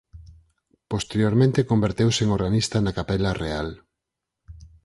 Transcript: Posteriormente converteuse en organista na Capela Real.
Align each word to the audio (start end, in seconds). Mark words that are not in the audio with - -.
Posteriormente 0.91 1.67
converteuse 1.71 2.21
en 2.25 2.29
organista 2.37 2.77
na 2.81 2.95
Capela 2.97 3.31
Real. 3.43 3.69